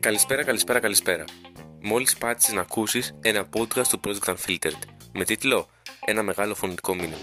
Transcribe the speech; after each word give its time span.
Καλησπέρα, 0.00 0.44
καλησπέρα, 0.44 0.80
καλησπέρα. 0.80 1.24
Μόλις 1.82 2.16
πάτησες 2.16 2.54
να 2.54 2.60
ακούσεις 2.60 3.14
ένα 3.20 3.48
podcast 3.56 3.86
του 3.86 4.00
Project 4.04 4.34
Unfiltered 4.34 4.78
με 5.12 5.24
τίτλο 5.24 5.68
«Ένα 6.04 6.22
μεγάλο 6.22 6.54
φωνητικό 6.54 6.94
μήνυμα». 6.94 7.16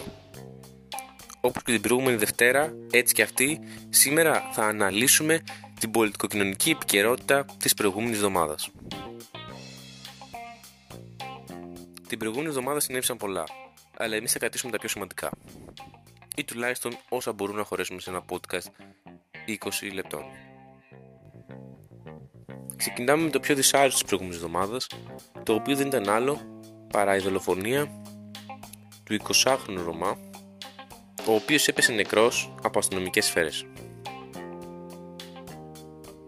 Όπως 1.42 1.64
και 1.64 1.72
την 1.72 1.82
προηγούμενη 1.82 2.18
Δευτέρα, 2.18 2.74
έτσι 2.92 3.14
και 3.14 3.22
αυτή, 3.22 3.60
σήμερα 3.90 4.50
θα 4.52 4.66
αναλύσουμε 4.66 5.42
την 5.80 5.92
πολιτικοκοινωνική 5.92 6.70
επικαιρότητα 6.70 7.46
της 7.58 7.74
προηγούμενης 7.74 8.16
εβδομάδας. 8.16 8.70
Την 12.08 12.18
προηγούμενη 12.18 12.50
εβδομάδα 12.50 12.80
συνέβησαν 12.80 13.18
πολλά, 13.18 13.44
αλλά 13.98 14.16
εμείς 14.16 14.32
θα 14.32 14.40
κρατήσουμε 14.40 14.72
τα 14.72 14.78
πιο 14.78 14.90
σημαντικά. 14.90 15.30
Ή 16.36 16.44
τουλάχιστον 16.44 16.98
όσα 17.10 17.34
μπορούν 17.34 17.56
να 17.56 17.64
χωρέσουμε 17.64 18.00
σε 18.00 18.10
ένα 18.10 18.24
podcast 18.30 18.68
20 19.48 19.94
λεπτών. 19.94 20.24
Ξεκινάμε 22.76 23.24
με 23.24 23.30
το 23.30 23.40
πιο 23.40 23.56
δυσάρεστο 23.56 24.00
της 24.00 24.04
προηγούμενης 24.04 24.44
εβδομάδας, 24.44 24.88
το 25.44 25.54
οποίο 25.54 25.76
δεν 25.76 25.88
ήταν 25.88 26.10
άλλο 26.10 26.60
παρά 26.92 27.16
η 27.16 27.20
δολοφονία 27.20 28.02
του 29.04 29.18
20χρονου 29.24 29.84
Ρωμά, 29.86 30.18
ο 31.28 31.34
οποίος 31.34 31.68
έπεσε 31.68 31.92
νεκρός 31.92 32.54
από 32.64 32.80
αστυνομικές 32.80 33.26
σφαίρες. 33.26 33.66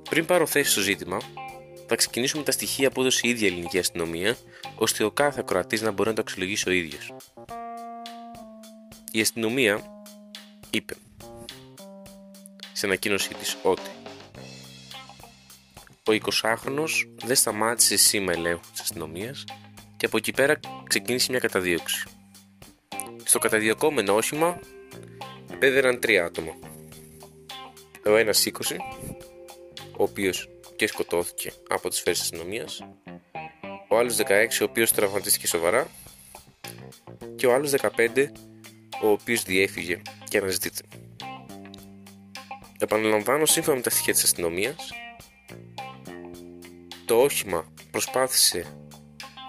Πριν 0.10 0.26
πάρω 0.26 0.46
θέση 0.46 0.72
στο 0.72 0.82
ζήτημα, 0.82 1.18
θα 1.88 1.96
ξεκινήσουμε 1.96 2.44
τα 2.44 2.52
στοιχεία 2.52 2.92
που 2.92 3.02
έδωσε 3.02 3.22
η 3.24 3.30
ίδια 3.30 3.48
ελληνική 3.48 3.80
αστυνομία, 3.80 4.38
ώστε 4.76 5.04
ο 5.04 5.12
κάθε 5.12 5.40
ακροατής 5.40 5.82
να 5.82 5.92
μπορεί 5.92 6.10
να 6.10 6.16
το 6.16 6.22
αξιολογήσει 6.22 6.70
ο 6.70 6.72
ίδιος. 6.72 7.14
Η 9.12 9.22
αστυνομία 9.22 9.84
είπε 10.70 10.96
σε 12.74 12.86
ανακοίνωσή 12.86 13.34
της 13.34 13.58
ότι 13.64 13.90
ο 16.04 16.12
20χρονος 16.12 16.90
δεν 17.24 17.36
σταμάτησε 17.36 17.98
σήμα 17.98 18.32
ελέγχου 18.32 18.72
της 18.72 18.82
αστυνομίας 18.82 19.44
και 19.98 20.06
από 20.06 20.18
εκεί 20.18 20.32
πέρα 20.32 20.60
ξεκίνησε 20.88 21.32
μια 21.32 21.40
καταδίωξη. 21.40 22.04
Στο 23.24 23.40
καταδιωκόμενο 23.40 24.16
όχημα 24.16 24.60
πέδεραν 25.60 26.00
τρία 26.00 26.26
άτομα. 26.26 26.54
Ο 28.06 28.16
ένας 28.16 28.46
20, 28.46 28.76
ο 29.98 30.04
οποίος 30.04 30.50
και 30.76 30.88
σκοτώθηκε 30.88 31.54
από 31.70 31.90
τις 31.90 32.00
φέρες 32.00 32.20
της 32.20 32.32
αστυνομίας, 32.32 32.84
ο 33.88 33.98
άλλος 33.98 34.16
16 34.16 34.62
ο 34.62 34.64
οποίος 34.64 34.92
τραυματίστηκε 34.92 35.48
σοβαρά 35.48 35.88
και 37.36 37.48
ο 37.48 37.54
άλλος 37.54 37.72
15 37.72 38.32
ο 39.04 39.08
οποίος 39.08 39.44
διέφυγε 39.44 40.02
και 40.30 40.38
αναζητείται. 40.38 40.82
Επαναλαμβάνω 42.80 43.46
σύμφωνα 43.46 43.76
με 43.76 43.82
τα 43.82 43.90
στοιχεία 43.90 44.14
της 44.14 44.24
αστυνομίας 44.24 44.92
το 47.06 47.22
όχημα 47.22 47.74
προσπάθησε 47.92 48.66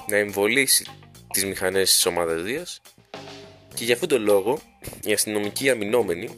να 0.08 0.16
εμβολήσει 0.16 0.86
τις 1.32 1.44
μηχανές 1.44 1.90
της 1.90 2.06
ομάδας 2.06 2.42
Δίας 2.42 2.80
και 3.74 3.84
για 3.84 3.94
αυτόν 3.94 4.08
τον 4.08 4.22
λόγο 4.22 4.58
οι 5.04 5.12
αστυνομικοί 5.12 5.70
αμυνόμενοι 5.70 6.28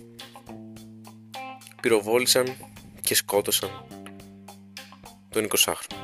πυροβόλησαν 1.82 2.56
και 3.00 3.14
σκότωσαν 3.14 3.86
τον 5.28 5.48
20χρονο. 5.48 6.02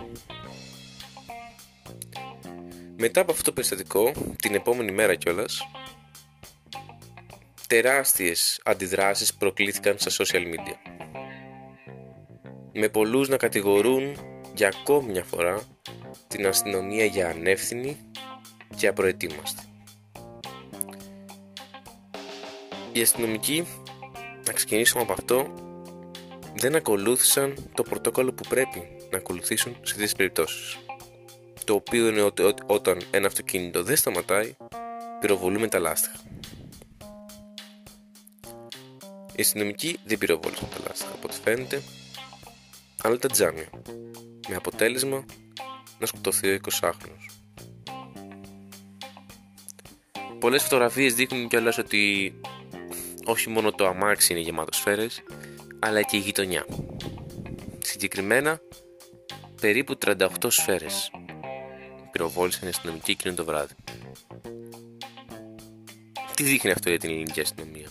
Μετά 2.97 3.21
από 3.21 3.31
αυτό 3.31 3.43
το 3.43 3.53
περιστατικό, 3.53 4.12
την 4.37 4.55
επόμενη 4.55 4.93
μέρα 4.93 5.15
κιόλας, 5.15 5.62
τεράστιες 7.69 8.61
αντιδράσεις 8.65 9.35
προκλήθηκαν 9.35 9.99
στα 9.99 10.25
social 10.25 10.43
media. 10.43 10.75
Με 12.73 12.89
πολλούς 12.89 13.29
να 13.29 13.37
κατηγορούν 13.37 14.17
για 14.55 14.73
ακόμη 14.81 15.11
μια 15.11 15.25
φορά 15.25 15.62
την 16.27 16.47
αστυνομία 16.47 17.05
για 17.05 17.28
ανεύθυνη 17.28 17.97
και 18.77 18.87
απροετοίμαστη. 18.87 19.62
Οι 22.93 23.01
αστυνομικοί, 23.01 23.67
να 24.47 24.53
ξεκινήσουμε 24.53 25.03
από 25.03 25.12
αυτό, 25.12 25.55
δεν 26.55 26.77
ακολούθησαν 26.77 27.71
το 27.75 27.83
πρωτόκολλο 27.83 28.33
που 28.33 28.49
πρέπει 28.49 28.83
να 29.11 29.19
ακολουθήσουν 29.19 29.77
σε 29.83 29.93
τέτοιες 29.93 30.15
περιπτώσεις. 30.15 30.78
Το 31.65 31.75
οποίο 31.75 32.09
είναι 32.09 32.23
ότι 32.23 32.55
όταν 32.67 32.99
ένα 33.11 33.27
αυτοκίνητο 33.27 33.83
δεν 33.83 33.97
σταματάει, 33.97 34.57
πυροβολούμε 35.21 35.69
τα 35.69 35.78
λάστιχα. 35.78 36.21
Οι 39.38 39.43
αστυνομικοί 39.43 39.99
δεν 40.04 40.19
πυροβόλησαν 40.19 40.69
τα 40.69 40.76
λάστιχα 40.87 41.12
από 41.12 41.21
ό,τι 41.28 41.37
φαίνεται, 41.44 41.82
αλλά 43.03 43.19
τα 43.19 43.28
τζάμια 43.28 43.69
με 44.49 44.54
αποτέλεσμα 44.54 45.25
να 45.99 46.06
σκοτωθεί 46.06 46.49
ο 46.49 46.59
20χρονος. 46.81 47.26
Πολλές 50.38 50.62
φωτογραφίες 50.62 51.15
δείχνουν 51.15 51.48
κιόλας 51.48 51.78
ότι 51.78 52.34
όχι 53.25 53.48
μόνο 53.48 53.72
το 53.72 53.87
αμάξι 53.87 54.32
είναι 54.32 54.43
γεμάτο 54.43 54.72
σφαίρες, 54.72 55.22
αλλά 55.78 56.03
και 56.03 56.16
η 56.16 56.21
γειτονιά. 56.21 56.66
Συγκεκριμένα, 57.78 58.60
περίπου 59.60 59.98
38 60.06 60.27
σφαίρες 60.48 61.10
πυροβόλησαν 62.10 62.66
οι 62.66 62.71
αστυνομικοί 62.71 63.10
εκείνο 63.10 63.34
το 63.34 63.44
βράδυ. 63.44 63.75
Τι 66.34 66.43
δείχνει 66.43 66.71
αυτό 66.71 66.88
για 66.88 66.98
την 66.98 67.10
ελληνική 67.10 67.41
αστυνομία; 67.41 67.88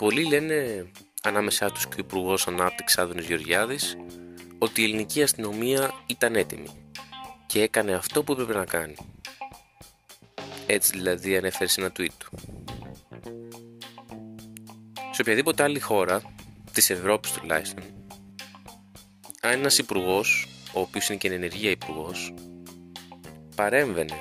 Πολλοί 0.00 0.24
λένε 0.24 0.90
ανάμεσά 1.22 1.70
τους 1.70 1.86
και 1.86 1.94
ο 1.94 1.98
Υπουργός 1.98 2.46
Ανάπτυξης 2.46 2.98
Άδωνης 2.98 3.26
Γεωργιάδης 3.26 3.96
ότι 4.58 4.80
η 4.80 4.84
ελληνική 4.84 5.22
αστυνομία 5.22 5.92
ήταν 6.06 6.34
έτοιμη 6.34 6.68
και 7.46 7.62
έκανε 7.62 7.92
αυτό 7.92 8.22
που 8.22 8.32
έπρεπε 8.32 8.54
να 8.54 8.64
κάνει. 8.64 8.94
Έτσι 10.66 10.90
δηλαδή 10.92 11.36
ανέφερε 11.36 11.68
σε 11.68 11.80
ένα 11.80 11.92
tweet 11.98 12.12
του. 12.18 12.30
Σε 15.12 15.20
οποιαδήποτε 15.20 15.62
άλλη 15.62 15.80
χώρα, 15.80 16.22
της 16.72 16.90
Ευρώπης 16.90 17.32
τουλάχιστον, 17.32 17.84
αν 19.40 19.52
ένας 19.52 19.78
υπουργός, 19.78 20.48
ο 20.74 20.80
οποίος 20.80 21.08
είναι 21.08 21.18
και 21.18 21.32
ενεργεία 21.32 21.70
υπουργός, 21.70 22.34
παρέμβαινε 23.54 24.16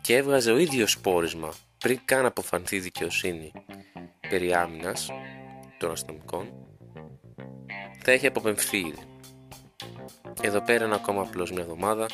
και 0.00 0.16
έβγαζε 0.16 0.52
ο 0.52 0.58
ίδιος 0.58 0.98
πόρισμα 0.98 1.52
πριν 1.78 2.00
καν 2.04 2.26
αποφανθεί 2.26 2.76
η 2.76 2.80
δικαιοσύνη 2.80 3.52
περί 4.28 4.54
άμυνας 4.54 5.10
των 5.78 5.90
αστυνομικών, 5.90 6.52
θα 8.02 8.12
έχει 8.12 8.26
αποπεμφθεί 8.26 8.78
ήδη. 8.78 9.06
Εδώ 10.40 10.60
πέρα 10.60 10.84
είναι 10.84 10.94
ακόμα 10.94 11.22
απλώς 11.22 11.52
μια 11.52 11.62
εβδομάδα 11.62 12.06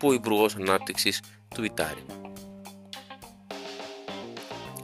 που 0.00 0.08
ο 0.08 0.12
Υπουργός 0.12 0.54
Ανάπτυξης 0.56 1.22
του 1.54 1.64
Ιτάρι. 1.64 2.04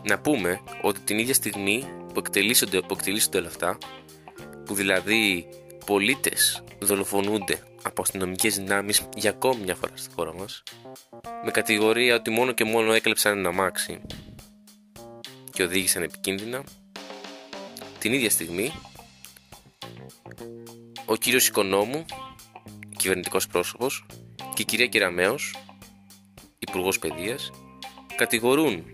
Να 0.02 0.18
πούμε 0.18 0.60
ότι 0.82 1.00
την 1.00 1.18
ίδια 1.18 1.34
στιγμή 1.34 1.84
που 2.12 2.18
εκτελήσονται, 2.18 2.80
που 2.80 2.94
εκτελήσονται 2.94 3.38
όλα 3.38 3.46
αυτά, 3.46 3.78
που 4.64 4.74
δηλαδή 4.74 5.48
πολίτες 5.86 6.64
δολοφονούνται 6.78 7.62
από 7.82 8.02
αστυνομικές 8.02 8.56
δυνάμεις 8.56 9.08
για 9.16 9.30
ακόμη 9.30 9.62
μια 9.62 9.74
φορά 9.74 9.92
στη 9.94 10.14
χώρα 10.14 10.34
μας, 10.34 10.62
με 11.44 11.50
κατηγορία 11.50 12.14
ότι 12.14 12.30
μόνο 12.30 12.52
και 12.52 12.64
μόνο 12.64 12.92
έκλεψαν 12.92 13.38
ένα 13.38 13.52
μάξι 13.52 14.00
και 15.56 15.62
οδήγησαν 15.62 16.02
επικίνδυνα, 16.02 16.64
την 17.98 18.12
ίδια 18.12 18.30
στιγμή 18.30 18.72
ο 21.06 21.16
κύριος 21.16 21.48
Οικονόμου, 21.48 22.04
κυβερνητικός 22.96 23.46
πρόσωπος 23.46 24.06
και 24.54 24.62
η 24.62 24.64
κυρία 24.64 24.86
Κεραμέως, 24.86 25.54
υπουργός 26.58 26.98
παιδείας, 26.98 27.50
κατηγορούν 28.16 28.84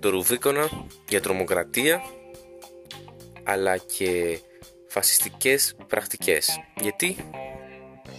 το 0.00 0.10
Ρουβίκονα 0.10 0.86
για 1.08 1.20
τρομοκρατία 1.20 2.02
αλλά 3.42 3.76
και 3.76 4.40
φασιστικές 4.88 5.76
πρακτικές. 5.88 6.60
Γιατί; 6.80 7.16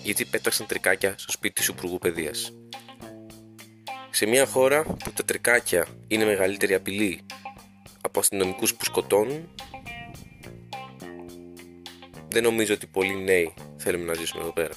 Γιατί 0.04 0.26
πέταξαν 0.26 0.66
τρικάκια 0.66 1.16
στο 1.18 1.32
σπίτι 1.32 1.66
του 1.66 1.72
Υπουργού 1.78 1.98
Παιδείας. 1.98 2.54
Σε 4.16 4.26
μια 4.26 4.46
χώρα 4.46 4.84
που 4.84 5.12
τα 5.12 5.24
τρικάκια 5.26 5.88
είναι 6.08 6.26
μεγαλύτερη 6.26 6.74
απειλή 6.74 7.26
από 8.02 8.20
αστυνομικούς 8.20 8.76
που 8.76 8.84
σκοτώνουν 8.86 9.50
δεν 12.30 12.44
νομίζω 12.44 12.74
ότι 12.74 12.88
πολλοί 12.88 13.24
νέοι 13.24 13.54
θέλουμε 13.78 14.06
να 14.06 14.14
ζήσουμε 14.14 14.42
εδώ 14.42 14.52
πέρα. 14.52 14.74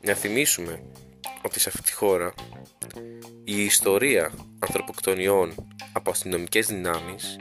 Να 0.00 0.14
θυμίσουμε 0.14 0.82
ότι 1.44 1.60
σε 1.60 1.68
αυτή 1.68 1.82
τη 1.82 1.92
χώρα 1.92 2.34
η 3.44 3.64
ιστορία 3.64 4.32
ανθρωποκτονιών 4.58 5.54
από 5.92 6.10
αστυνομικές 6.10 6.66
δυνάμεις 6.66 7.36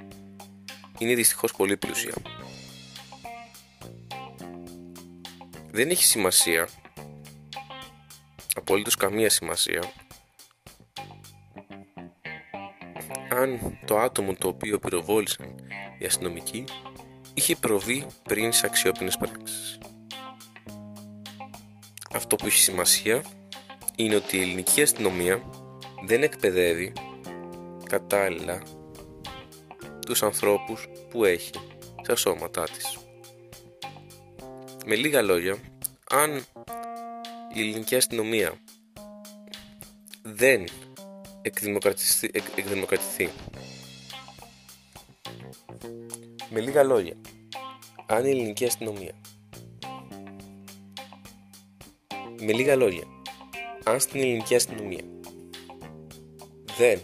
είναι 0.97 1.13
δυστυχώς 1.13 1.51
πολύ 1.51 1.77
πλούσια. 1.77 2.13
Δεν 5.71 5.89
έχει 5.89 6.03
σημασία 6.03 6.67
απολύτως 8.55 8.95
καμία 8.95 9.29
σημασία 9.29 9.81
αν 13.29 13.79
το 13.85 13.99
άτομο 13.99 14.33
το 14.33 14.47
οποίο 14.47 14.79
πυροβόλησαν 14.79 15.55
οι 15.99 16.05
αστυνομικοί 16.05 16.63
είχε 17.33 17.55
προβεί 17.55 18.05
πριν 18.23 18.51
σε 18.51 18.65
αξιόπινες 18.65 19.17
πράξεις. 19.17 19.77
Αυτό 22.13 22.35
που 22.35 22.45
έχει 22.45 22.57
σημασία 22.57 23.23
είναι 23.95 24.15
ότι 24.15 24.37
η 24.37 24.41
ελληνική 24.41 24.81
αστυνομία 24.81 25.41
δεν 26.05 26.23
εκπαιδεύει 26.23 26.93
κατάλληλα 27.89 28.61
τους 30.05 30.23
ανθρώπους 30.23 30.87
που 31.09 31.25
έχει 31.25 31.51
στα 32.03 32.15
σώματά 32.15 32.63
της. 32.63 32.97
Με 34.85 34.95
λίγα 34.95 35.21
λόγια, 35.21 35.57
αν 36.09 36.45
η 37.55 37.61
ελληνική 37.61 37.95
αστυνομία 37.95 38.53
δεν 40.21 40.65
εκδημοκρατηθεί, 41.41 42.29
εκδημοκρατηθεί. 42.55 43.29
Με 46.49 46.59
λίγα 46.59 46.83
λόγια, 46.83 47.15
αν 48.05 48.25
η 48.25 48.29
ελληνική 48.29 48.65
αστυνομία 48.65 49.13
με 52.41 52.53
λίγα 52.53 52.75
λόγια, 52.75 53.03
αν 53.83 53.99
στην 53.99 54.21
ελληνική 54.21 54.55
αστυνομία 54.55 55.03
δεν 56.77 56.99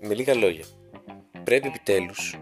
με 0.00 0.14
λίγα 0.14 0.34
λόγια 0.34 0.64
πρέπει 1.44 1.66
επιτέλους 1.66 2.36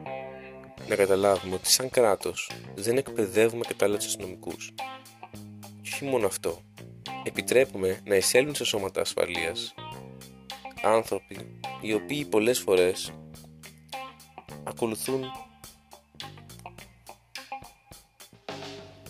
να 0.92 0.98
καταλάβουμε 0.98 1.54
ότι 1.54 1.70
σαν 1.70 1.90
κράτος 1.90 2.50
δεν 2.74 2.96
εκπαιδεύουμε 2.96 3.64
κατάλληλα 3.68 3.98
τους 3.98 4.06
αστυνομικούς. 4.06 4.72
Και 5.82 5.90
όχι 5.92 6.04
μόνο 6.04 6.26
αυτό. 6.26 6.62
Επιτρέπουμε 7.24 8.00
να 8.04 8.14
εισέλθουν 8.16 8.54
σε 8.54 8.64
σώματα 8.64 9.00
ασφαλείας 9.00 9.74
άνθρωποι 10.82 11.60
οι 11.80 11.94
οποίοι 11.94 12.24
πολλές 12.24 12.58
φορές 12.58 13.12
ακολουθούν 14.64 15.24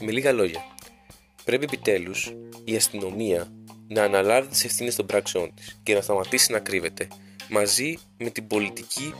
με 0.00 0.10
λίγα 0.10 0.32
λόγια 0.32 0.64
πρέπει 1.44 1.64
επιτέλους 1.64 2.32
η 2.64 2.76
αστυνομία 2.76 3.52
να 3.88 4.02
αναλάβει 4.02 4.48
τις 4.48 4.64
ευθύνες 4.64 4.96
των 4.96 5.06
πράξεών 5.06 5.54
της 5.54 5.80
και 5.82 5.94
να 5.94 6.00
σταματήσει 6.00 6.52
να 6.52 6.58
κρύβεται 6.58 7.08
μαζί 7.48 7.98
με 8.18 8.30
την 8.30 8.46
πολιτική 8.46 9.14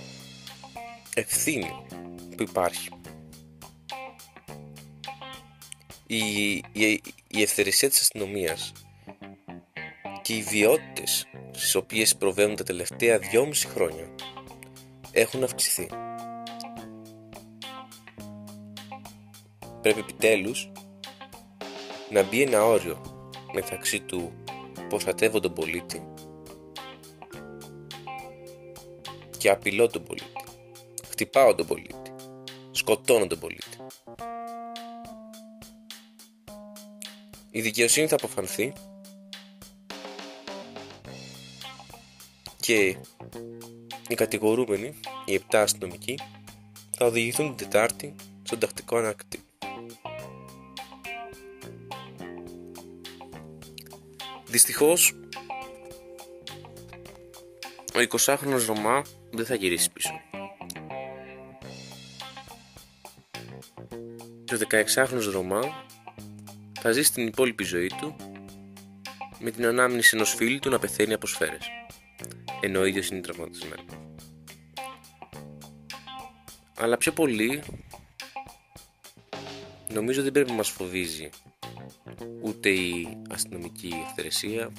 ευθύνη 1.15 1.87
που 2.37 2.43
υπάρχει. 2.43 2.89
Η, 6.07 6.53
η, 6.73 7.01
η 7.29 7.43
ευθερεσία 7.43 7.89
της 7.89 8.01
αστυνομίας 8.01 8.73
και 10.23 10.35
οι 10.37 10.43
βιότητες 10.43 11.27
στις 11.51 11.75
οποίες 11.75 12.17
προβαίνουν 12.17 12.57
τα 12.57 12.65
τελευταία 12.65 13.19
δυόμιση 13.19 13.69
χρόνια 13.69 14.15
έχουν 15.13 15.43
αυξηθεί. 15.43 15.89
Πρέπει 19.83 19.99
επιτέλους 19.99 20.71
να 22.11 22.23
μπει 22.23 22.43
ένα 22.43 22.65
όριο 22.65 23.03
μεταξύ 23.53 24.01
του 24.01 24.33
προστατεύω 24.89 25.41
τον 25.41 25.53
πολίτη 25.53 26.07
και 29.39 29.51
απειλώ 29.51 29.89
τον 29.89 30.03
πολίτη. 30.03 30.42
Χτυπάω 31.23 31.55
τον 31.55 31.67
πολίτη. 31.67 32.15
Σκοτώνω 32.71 33.27
τον 33.27 33.39
πολίτη. 33.39 33.77
Η 37.51 37.61
δικαιοσύνη 37.61 38.07
θα 38.07 38.15
αποφανθεί 38.15 38.73
και 42.61 42.97
οι 44.09 44.15
κατηγορούμενοι, 44.15 45.01
οι 45.25 45.35
επτά 45.35 45.63
αστυνομικοί, 45.63 46.19
θα 46.91 47.07
οδηγηθούν 47.07 47.57
την 47.57 47.57
Τετάρτη 47.57 48.15
στον 48.43 48.59
τακτικό 48.59 48.97
ανακτή. 48.97 49.39
Δυστυχώς, 54.47 55.15
ο 57.95 57.99
20χρονος 58.11 58.65
Ρωμά 58.67 59.03
δεν 59.31 59.47
θα 59.47 59.55
γυρίσει 59.55 59.91
πίσω. 59.91 60.32
Ο 64.53 64.59
16χρονος 64.71 65.31
Ρωμά 65.33 65.61
θα 66.81 66.93
ζήσει 66.93 67.13
την 67.13 67.27
υπόλοιπη 67.27 67.65
ζωή 67.65 67.91
του 68.01 68.17
με 69.39 69.51
την 69.51 69.67
ανάμνηση 69.67 70.17
ενός 70.17 70.35
φίλου 70.35 70.59
του 70.59 70.71
να 70.71 70.79
πεθαίνει 70.79 71.13
από 71.13 71.27
σφαίρες 71.27 71.67
ενώ 72.61 72.81
ο 72.81 72.85
ίδιος 72.85 73.09
είναι 73.09 73.21
τραυματισμένος. 73.21 73.85
Αλλά 76.77 76.97
πιο 76.97 77.13
πολύ 77.13 77.63
νομίζω 79.93 80.23
δεν 80.23 80.33
πρέπει 80.33 80.51
να 80.51 80.57
μας 80.57 80.69
φοβίζει 80.69 81.31
ούτε 82.41 82.69
η 82.71 83.19
αστυνομική 83.31 83.93
ευθερεσία 84.07 84.73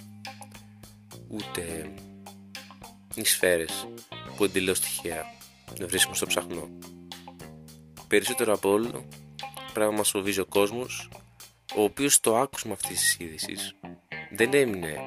ούτε 1.27 1.91
οι 3.15 3.25
σφαίρες 3.25 3.87
που 4.35 4.43
εντελώς 4.43 4.79
τυχαία 4.79 5.25
βρίσκουμε 5.81 6.15
στο 6.15 6.25
ψαχνό. 6.25 6.69
Περισσότερο 8.07 8.53
από 8.53 8.69
όλο 8.69 9.07
πράγμα 9.73 9.97
μας 9.97 10.09
φοβίζει 10.09 10.39
ο 10.39 10.45
κόσμος 10.45 11.09
ο 11.75 11.83
οποίος 11.83 12.13
στο 12.13 12.35
άκουσμα 12.35 12.73
αυτής 12.73 12.99
της 12.99 13.17
είδησης. 13.19 13.75
Δεν 14.31 14.53
έμεινε 14.53 14.97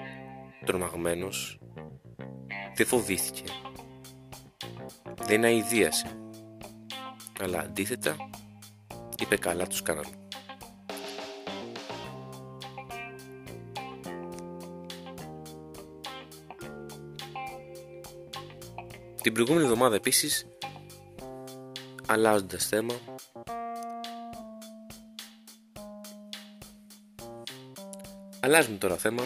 τρομαγμένος 0.64 1.58
δεν 2.76 2.86
φοβήθηκε. 2.86 3.44
Δεν 5.22 5.44
αηδίασε. 5.44 6.18
Αλλά 7.40 7.58
αντίθετα 7.58 8.30
είπε 9.18 9.36
καλά 9.36 9.66
τους 9.66 9.82
κάναμε 9.82 10.26
Την 19.22 19.34
προηγούμενη 19.34 19.64
εβδομάδα 19.64 19.94
επίσης 19.94 20.46
αλλάζοντας 22.06 22.66
θέμα 22.66 22.94
αλλάζουμε 28.46 28.76
τώρα 28.76 28.96
θέμα 28.96 29.22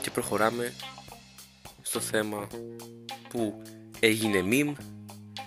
και 0.00 0.10
προχωράμε 0.10 0.72
στο 1.82 2.00
θέμα 2.00 2.46
που 3.28 3.62
έγινε 4.00 4.44
meme 4.50 4.72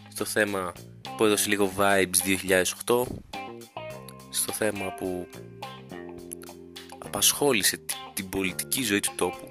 στο 0.07 0.25
θέμα 0.25 0.71
που 1.17 1.25
έδωσε 1.25 1.49
λίγο 1.49 1.71
vibes 1.77 2.37
2008 2.85 3.03
στο 4.29 4.53
θέμα 4.53 4.93
που 4.93 5.27
απασχόλησε 6.97 7.79
την 8.13 8.29
πολιτική 8.29 8.83
ζωή 8.83 8.99
του 8.99 9.11
τόπου 9.15 9.49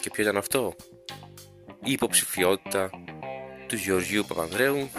και 0.00 0.10
ποιο 0.10 0.22
ήταν 0.22 0.36
αυτό; 0.36 0.74
Η 1.84 1.92
υποψηφιότητα 1.92 2.90
του 3.66 3.76
Γεωργίου 3.76 4.24
Παπανδρέου 4.28 4.90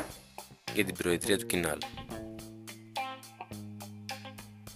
για 0.74 0.86
την 0.86 0.96
προεδρία 0.96 1.38
του 1.38 1.46
Κινάλ. 1.46 1.78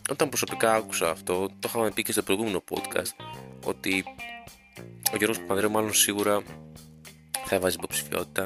Όταν 0.09 0.29
προσωπικά 0.29 0.73
άκουσα 0.73 1.09
αυτό, 1.09 1.47
το 1.47 1.67
είχαμε 1.67 1.91
πει 1.91 2.01
και 2.01 2.11
στο 2.11 2.23
προηγούμενο 2.23 2.63
podcast, 2.69 3.25
ότι 3.63 4.03
ο 5.13 5.17
Γιώργος 5.17 5.39
Παπανδρέου 5.39 5.71
μάλλον 5.71 5.93
σίγουρα 5.93 6.43
θα 7.45 7.59
βάζει 7.59 7.75
υποψηφιότητα. 7.75 8.43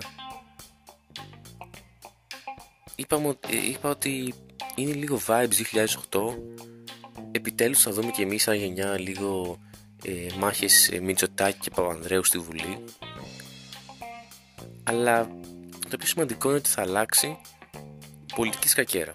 Είπαμε, 2.95 3.37
είπα 3.69 3.89
ότι 3.89 4.33
είναι 4.75 4.93
λίγο 4.93 5.19
vibes 5.27 5.47
2008, 6.11 6.19
επιτέλους 7.31 7.81
θα 7.81 7.91
δούμε 7.91 8.11
και 8.11 8.21
εμείς 8.21 8.43
σαν 8.43 8.55
γενιά 8.55 8.99
λίγο 8.99 9.59
ε, 10.03 10.27
μάχες 10.37 10.89
ε, 10.89 10.99
Μητσοτάκη 10.99 11.59
και 11.59 11.69
Παπανδρέου 11.69 12.23
στη 12.23 12.37
Βουλή 12.37 12.83
αλλά 14.89 15.29
το 15.89 15.97
πιο 15.97 16.07
σημαντικό 16.07 16.49
είναι 16.49 16.57
ότι 16.57 16.69
θα 16.69 16.81
αλλάξει 16.81 17.37
πολιτική 18.35 18.67
σκακέρα. 18.67 19.11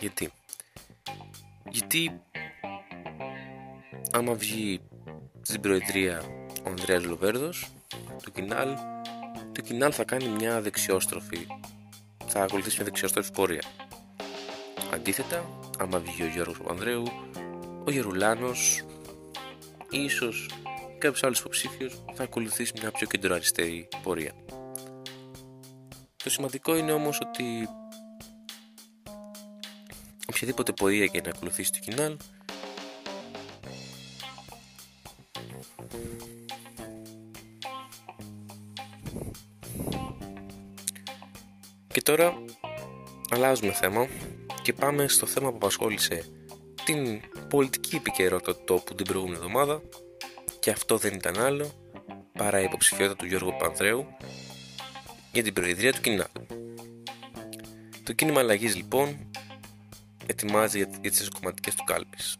Γιατί; 0.00 0.32
Γιατί 1.72 2.20
άμα 4.12 4.34
βγει 4.34 4.80
στην 5.42 5.60
προεδρία 5.60 6.22
ο 6.64 6.68
Ανδρέας 6.68 7.04
Λοβέρδος 7.04 7.68
του 8.22 8.32
Κινάλ 8.32 8.68
το 9.52 9.60
Κινάλ 9.60 9.92
θα 9.94 10.04
κάνει 10.04 10.28
μια 10.28 10.60
δεξιόστροφη 10.60 11.46
θα 12.26 12.42
ακολουθήσει 12.42 12.76
μια 12.76 12.84
δεξιόστροφη 12.84 13.32
πορεία 13.32 13.62
αντίθετα 14.92 15.48
άμα 15.78 15.98
βγει 15.98 16.22
ο 16.22 16.26
Γιώργος 16.26 16.56
Ανδρέου 16.68 17.04
ο 17.84 17.90
Γερουλάνος 17.90 18.84
ίσως 19.90 20.48
κάποιος 21.02 21.22
άλλος 21.22 21.40
υποψήφιος 21.40 22.04
θα 22.14 22.22
ακολουθήσει 22.22 22.72
μια 22.80 22.90
πιο 22.90 23.06
κεντροαριστερή 23.06 23.88
πορεία. 24.02 24.32
Το 26.24 26.30
σημαντικό 26.30 26.76
είναι 26.76 26.92
όμως 26.92 27.20
ότι 27.26 27.68
οποιαδήποτε 30.34 30.72
πορεία 30.72 31.06
και 31.06 31.20
να 31.20 31.30
ακολουθήσει 31.30 31.72
το 31.72 31.78
κοινάλ 31.78 32.16
Και 41.92 42.02
τώρα 42.02 42.34
αλλάζουμε 43.30 43.72
θέμα 43.72 44.08
και 44.62 44.72
πάμε 44.72 45.08
στο 45.08 45.26
θέμα 45.26 45.50
που 45.50 45.56
απασχόλησε 45.56 46.24
την 46.84 47.20
πολιτική 47.48 47.96
επικαιρότητα 47.96 48.56
του 48.56 48.62
τόπου 48.64 48.94
την 48.94 49.06
προηγούμενη 49.06 49.36
εβδομάδα 49.36 49.82
και 50.60 50.70
αυτό 50.70 50.96
δεν 50.96 51.14
ήταν 51.14 51.38
άλλο 51.38 51.70
παρά 52.32 52.60
η 52.60 52.64
υποψηφιότητα 52.64 53.16
του 53.16 53.26
Γιώργου 53.26 53.56
Πανδρέου 53.58 54.06
για 55.32 55.42
την 55.42 55.52
προεδρία 55.52 55.92
του 55.92 56.00
κοινά. 56.00 56.28
Το 58.02 58.12
κίνημα 58.12 58.40
αλλαγής 58.40 58.76
λοιπόν 58.76 59.31
ετοιμάζει 60.26 60.78
για, 60.78 60.88
για 61.00 61.10
τις 61.10 61.28
κομματικές 61.28 61.74
του 61.74 61.84
κάλπης. 61.84 62.36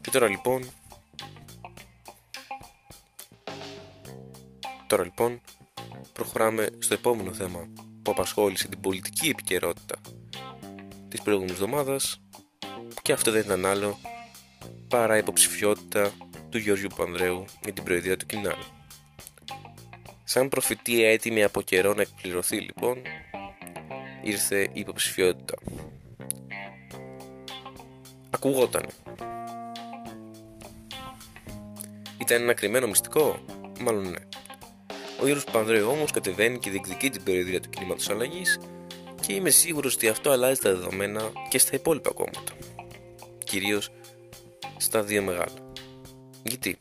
Και 0.00 0.10
τώρα 0.10 0.28
λοιπόν 0.28 0.70
Τώρα 4.88 5.04
λοιπόν 5.04 5.40
προχωράμε 6.12 6.68
στο 6.78 6.94
επόμενο 6.94 7.32
θέμα 7.32 7.68
που 8.02 8.10
απασχόλησε 8.10 8.68
την 8.68 8.80
πολιτική 8.80 9.28
επικαιρότητα 9.28 9.96
της 11.08 11.22
προηγούμενης 11.22 11.54
εβδομάδας 11.60 12.20
και 13.02 13.12
αυτό 13.12 13.30
δεν 13.30 13.42
ήταν 13.42 13.66
άλλο 13.66 13.98
παρά 14.88 15.16
η 15.16 15.18
υποψηφιότητα 15.18 16.12
του 16.48 16.58
Γιώργου 16.58 16.88
Πανδρέου 16.96 17.44
για 17.62 17.72
την 17.72 17.84
προεδρία 17.84 18.16
του 18.16 18.26
Κινάλ. 18.26 18.77
Σαν 20.30 20.48
προφητεία 20.48 21.10
έτοιμη 21.10 21.42
από 21.42 21.62
καιρό 21.62 21.94
να 21.94 22.00
εκπληρωθεί 22.00 22.60
λοιπόν 22.60 23.02
ήρθε 24.22 24.60
η 24.62 24.70
υποψηφιότητα. 24.72 25.54
Ακουγόταν. 28.30 28.86
Ήταν 32.18 32.42
ένα 32.42 32.54
κρυμμένο 32.54 32.86
μυστικό, 32.86 33.44
μάλλον 33.80 34.10
ναι. 34.10 34.18
Ο 35.20 35.24
Γιώργος 35.24 35.44
Πανδρέου 35.44 35.88
όμως 35.90 36.10
κατεβαίνει 36.10 36.58
και 36.58 36.70
διεκδικεί 36.70 37.10
την 37.10 37.22
περιοδία 37.22 37.60
του 37.60 37.70
κινήματος 37.70 38.10
αλλαγής 38.10 38.58
και 39.20 39.32
είμαι 39.32 39.50
σίγουρος 39.50 39.94
ότι 39.94 40.08
αυτό 40.08 40.30
αλλάζει 40.30 40.60
τα 40.60 40.74
δεδομένα 40.74 41.32
και 41.48 41.58
στα 41.58 41.76
υπόλοιπα 41.76 42.12
κόμματα. 42.12 42.52
Κυρίως 43.44 43.90
στα 44.76 45.02
δύο 45.02 45.22
μεγάλα. 45.22 45.72
Γιατί; 46.42 46.78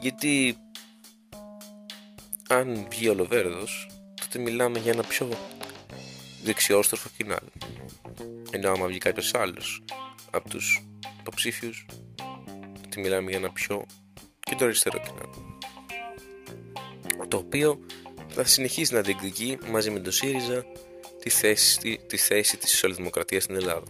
Γιατί 0.00 0.58
αν 2.54 2.86
βγει 2.90 3.08
ο 3.08 3.14
Λοβέρδος, 3.14 3.88
τότε 4.20 4.38
μιλάμε 4.38 4.78
για 4.78 4.92
ένα 4.92 5.02
πιο 5.02 5.28
δεξιόστροφο 6.42 7.08
κοινάλ. 7.16 7.46
Ενώ 8.50 8.70
άμα 8.70 8.86
βγει 8.86 8.98
κάποιος 8.98 9.34
άλλος 9.34 9.84
από 10.30 10.48
τους 10.48 10.86
υποψήφιους, 11.20 11.86
τότε 12.82 13.00
μιλάμε 13.00 13.30
για 13.30 13.38
ένα 13.38 13.52
πιο 13.52 13.86
κεντροαριστερό 14.40 14.98
κοινάλ 14.98 15.44
το 17.34 17.36
οποίο 17.36 17.80
θα 18.28 18.44
συνεχίσει 18.44 18.94
να 18.94 19.00
διεκδικεί 19.00 19.58
μαζί 19.70 19.90
με 19.90 20.00
το 20.00 20.10
ΣΥΡΙΖΑ 20.10 20.64
τη 21.20 21.30
θέση, 21.30 22.00
τη 22.06 22.16
θέση 22.16 22.56
της 22.56 22.70
σοσιαλδημοκρατίας 22.70 23.42
στην 23.42 23.56
Ελλάδα. 23.56 23.86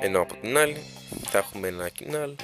Ενώ 0.00 0.20
από 0.20 0.36
την 0.36 0.56
άλλη 0.56 0.82
θα 1.22 1.38
έχουμε 1.38 1.68
ένα 1.68 1.88
κοινάλ 1.88 2.34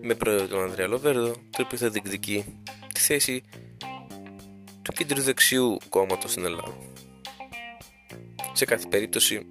με 0.00 0.14
πρόεδρο 0.14 0.46
τον 0.46 0.62
Ανδρέα 0.62 0.86
Λοβέρδο 0.86 1.30
το 1.30 1.62
οποίο 1.62 1.78
θα 1.78 1.88
διεκδικεί 1.88 2.44
τη 3.00 3.06
θέση 3.06 3.42
του 4.82 4.92
κέντρου 4.92 5.22
δεξιού 5.22 5.76
κόμματος 5.88 6.30
στην 6.30 6.44
Ελλάδα. 6.44 6.78
Σε 8.52 8.64
κάθε 8.64 8.88
περίπτωση 8.88 9.46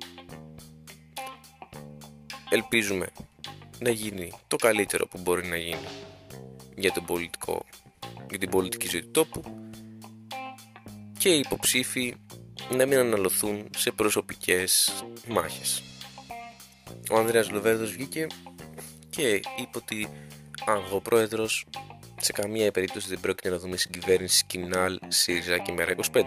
ελπίζουμε 2.50 3.08
να 3.80 3.90
γίνει 3.90 4.32
το 4.48 4.56
καλύτερο 4.56 5.08
που 5.08 5.20
μπορεί 5.22 5.48
να 5.48 5.58
γίνει 5.58 5.88
για 6.76 6.92
τον 6.92 7.06
πολιτικό 7.06 7.66
για 8.30 8.40
την 8.40 8.50
πολιτική 8.50 8.88
ζωή 8.90 9.02
του 9.02 9.12
τόπου 9.12 9.44
και 11.18 11.30
οι 11.30 11.40
υποψήφοι 11.40 12.16
να 12.76 12.86
μην 12.86 12.98
αναλωθούν 12.98 13.70
σε 13.78 13.92
προσωπικές 13.92 15.04
μάχες. 15.28 15.84
Ο 17.12 17.18
Ανδρέας 17.18 17.50
Λοβέρδος 17.50 17.92
βγήκε 17.92 18.28
και 19.10 19.28
είπε 19.30 19.78
ότι 19.78 20.10
αν 20.66 20.84
ο 20.92 21.00
πρόεδρος 21.02 21.66
σε 22.22 22.32
καμία 22.32 22.72
περίπτωση 22.72 23.08
δεν 23.10 23.20
πρόκειται 23.20 23.50
να 23.50 23.58
δούμε 23.58 23.78
συγκυβέρνηση 23.78 24.46
Κινάλ, 24.46 25.00
ΣΥΡΙΖΑ 25.08 25.58
και 25.58 25.72
Μέρα 25.72 25.96
25. 26.12 26.22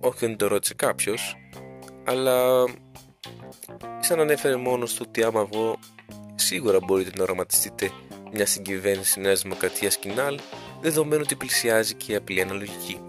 Όχι 0.00 0.16
δεν 0.18 0.36
το 0.36 0.46
ρώτησε 0.46 0.74
κάποιος, 0.74 1.36
αλλά 2.04 2.64
σαν 4.00 4.20
ανέφερε 4.20 4.56
μόνος 4.56 4.94
του 4.94 5.04
ότι 5.08 5.22
άμα 5.22 5.40
εγώ 5.40 5.78
σίγουρα 6.34 6.78
μπορείτε 6.80 7.10
να 7.16 7.22
οραματιστείτε 7.22 7.90
μια 8.32 8.46
συγκυβέρνηση 8.46 9.20
Νέας 9.20 9.42
Δημοκρατίας 9.42 9.96
Κινάλ, 9.96 10.38
δεδομένου 10.80 11.20
ότι 11.24 11.34
πλησιάζει 11.34 11.94
και 11.94 12.12
η 12.12 12.14
απλή 12.14 12.40
αναλογική. 12.40 13.00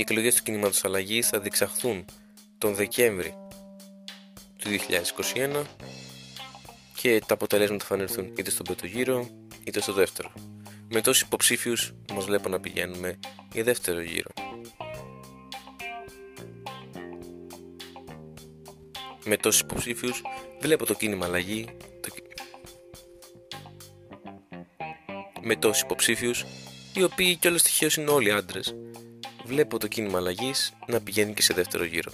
Οι 0.00 0.02
εκλογές 0.02 0.34
του 0.34 0.42
κινήματος 0.42 0.84
αλλαγής 0.84 1.28
θα 1.28 1.40
διεξαχθούν 1.40 2.04
τον 2.58 2.74
Δεκέμβρη 2.74 3.34
του 4.58 4.70
2021 5.34 5.62
και 6.94 7.22
τα 7.26 7.34
αποτελέσματα 7.34 7.84
θα 7.84 7.94
ανερθούν 7.94 8.32
είτε 8.38 8.50
στον 8.50 8.64
πρώτο 8.66 8.86
γύρο 8.86 9.28
είτε 9.64 9.80
στο 9.80 9.92
δεύτερο. 9.92 10.32
Με 10.88 11.00
τόσους 11.00 11.22
υποψήφιους 11.22 11.92
μας 12.12 12.24
βλέπω 12.24 12.48
να 12.48 12.60
πηγαίνουμε 12.60 13.18
για 13.52 13.64
δεύτερο 13.64 14.00
γύρο. 14.00 14.30
με 19.24 19.36
τόσους 19.36 19.60
υποψήφιους 19.60 20.22
βλέπω 20.60 20.86
το 20.86 20.94
κίνημα 20.94 21.26
αλλαγή 21.26 21.76
το... 22.00 22.14
με 25.40 25.56
τόσους 25.56 25.82
υποψήφιους 25.82 26.44
οι 26.94 27.02
οποίοι 27.02 27.36
κιόλας 27.36 27.62
τυχαίως 27.62 27.96
είναι 27.96 28.10
όλοι 28.10 28.32
άντρες 28.32 28.74
βλέπω 29.50 29.78
το 29.78 29.86
κίνημα 29.86 30.18
αλλαγής 30.18 30.72
να 30.86 31.00
πηγαίνει 31.00 31.32
και 31.32 31.42
σε 31.42 31.54
δεύτερο 31.54 31.84
γύρο 31.84 32.12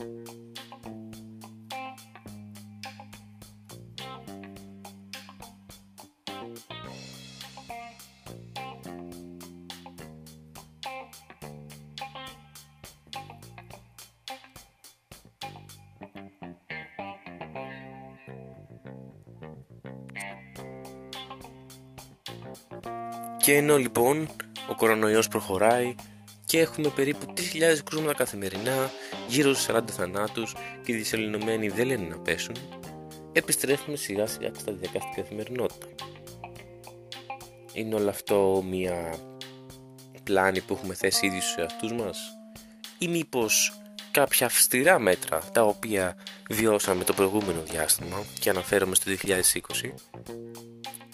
Και 0.00 0.06
ενώ 23.56 23.76
λοιπόν 23.76 24.28
ο 24.70 24.74
κορονοϊός 24.74 25.28
προχωράει 25.28 25.94
και 26.50 26.60
έχουμε 26.60 26.88
περίπου 26.88 27.32
3.000 27.36 27.78
κρούσματα 27.84 28.14
καθημερινά, 28.14 28.90
γύρω 29.28 29.54
στους 29.54 29.76
40 29.76 29.80
θανάτους 29.90 30.54
και 30.84 30.92
οι 30.92 30.94
δυσελληνωμένοι 30.94 31.68
δεν 31.68 31.86
λένε 31.86 32.06
να 32.08 32.18
πέσουν, 32.18 32.56
επιστρέφουμε 33.32 33.96
σιγά 33.96 34.26
σιγά 34.26 34.50
στα 34.58 34.72
διακά 34.72 35.00
στην 35.00 35.22
καθημερινότητα. 35.22 35.86
Είναι 37.72 37.94
όλο 37.94 38.08
αυτό 38.08 38.64
μια 38.68 39.14
πλάνη 40.22 40.60
που 40.60 40.74
έχουμε 40.74 40.94
θέσει 40.94 41.26
ήδη 41.26 41.40
στους 41.40 41.56
εαυτούς 41.56 41.92
μας; 41.92 42.18
Ή 42.98 43.08
μήπως 43.08 43.80
κάποια 44.10 44.46
αυστηρά 44.46 44.98
μέτρα 44.98 45.38
τα 45.52 45.62
οποία 45.62 46.16
βιώσαμε 46.50 47.04
το 47.04 47.12
προηγούμενο 47.12 47.62
διάστημα 47.62 48.24
και 48.40 48.50
αναφέρομαι 48.50 48.94
στο 48.94 49.10
2020 49.10 49.94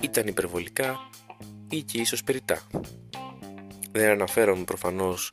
ήταν 0.01 0.27
υπερβολικά 0.27 0.99
ή 1.69 1.83
και 1.83 1.99
ίσως 2.01 2.25
περιτά; 2.25 2.63
Δεν 3.97 4.11
αναφέρομαι 4.11 4.65
προφανώς 4.65 5.33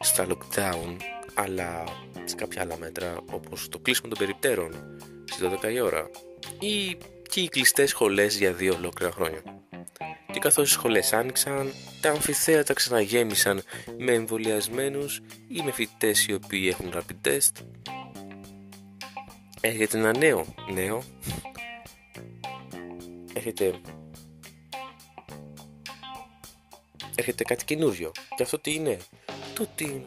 στα 0.00 0.26
lockdown, 0.28 0.96
αλλά 1.34 1.84
σε 2.24 2.34
κάποια 2.34 2.62
άλλα 2.62 2.78
μέτρα 2.78 3.16
όπως 3.30 3.68
το 3.68 3.78
κλείσιμο 3.78 4.08
των 4.08 4.18
περιπτέρων 4.18 4.98
στις 5.24 5.48
12 5.62 5.72
η 5.72 5.80
ώρα 5.80 6.10
ή 6.58 6.96
και 7.22 7.40
οι 7.40 7.48
κλειστές 7.48 7.90
σχολές 7.90 8.36
για 8.36 8.52
δύο 8.52 8.74
ολόκληρα 8.74 9.12
χρόνια. 9.12 9.42
Και 10.32 10.38
καθώς 10.38 10.70
οι 10.70 10.72
σχολές 10.72 11.12
άνοιξαν, 11.12 11.72
τα 12.00 12.10
αμφιθέατα 12.10 12.72
ξαναγέμισαν 12.72 13.62
με 13.98 14.12
εμβολιασμένους 14.12 15.20
ή 15.48 15.62
με 15.64 15.72
φοιτητές 15.72 16.26
οι 16.26 16.32
οποίοι 16.32 16.68
έχουν 16.72 16.92
rapid 16.94 17.28
test. 17.28 17.64
Έχετε 19.60 19.98
ένα 19.98 20.18
νέο 20.18 20.46
νέο. 20.72 21.02
Έχετε 23.32 23.80
έρχεται 27.22 27.44
κάτι 27.44 27.64
καινούριο. 27.64 28.12
Και 28.36 28.42
αυτό 28.42 28.58
τι 28.58 28.74
είναι; 28.74 28.98
Το 29.54 29.62
ότι 29.62 30.06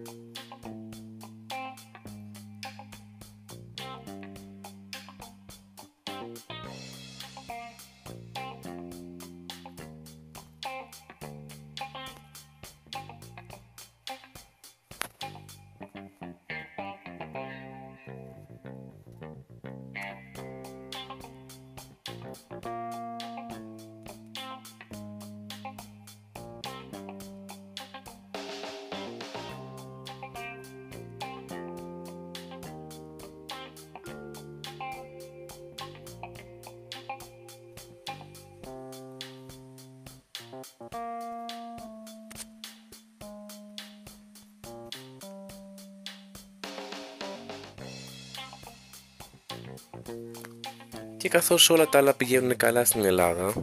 Και 51.17 51.29
καθώς 51.29 51.69
όλα 51.69 51.89
τα 51.89 51.97
άλλα 51.97 52.13
πηγαίνουν 52.13 52.57
καλά 52.57 52.85
στην 52.85 53.03
Ελλάδα 53.03 53.53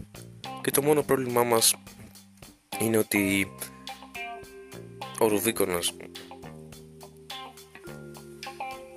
και 0.61 0.71
το 0.71 0.83
μόνο 0.83 1.03
πρόβλημά 1.03 1.45
μας 1.45 1.75
είναι 2.79 2.97
ότι 2.97 3.53
ο 5.19 5.27
Ρουβίκονας 5.27 5.93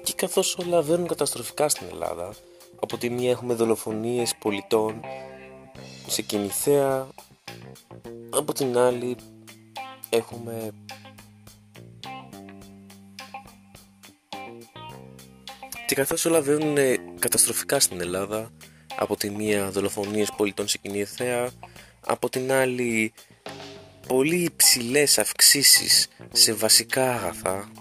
και 0.03 0.13
καθώς 0.15 0.57
όλα 0.57 0.81
βαίνουν 0.81 1.07
καταστροφικά 1.07 1.69
στην 1.69 1.87
Ελλάδα 1.91 2.33
από 2.79 2.97
τη 2.97 3.09
μία 3.09 3.29
έχουμε 3.29 3.53
δολοφονίες 3.53 4.35
πολιτών 4.35 5.01
σε 6.07 6.21
κινηθέα 6.21 7.07
από 8.31 8.53
την 8.53 8.77
άλλη 8.77 9.15
έχουμε 10.09 10.71
και 15.87 15.95
καθώς 15.95 16.25
όλα 16.25 16.41
βαίνουν 16.41 16.77
καταστροφικά 17.19 17.79
στην 17.79 18.01
Ελλάδα 18.01 18.51
από 18.95 19.15
τη 19.15 19.29
μία 19.29 19.71
δολοφονίες 19.71 20.31
πολιτών 20.37 20.67
σε 20.67 20.77
κοινή 20.77 21.05
από 21.99 22.29
την 22.29 22.51
άλλη 22.51 23.13
πολύ 24.07 24.43
υψηλές 24.43 25.17
αυξήσεις 25.17 26.07
σε 26.31 26.53
βασικά 26.53 27.13
αγαθά 27.13 27.71